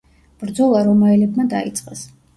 [0.43, 2.05] ბრძოლა რომაელებმა დაიწყეს.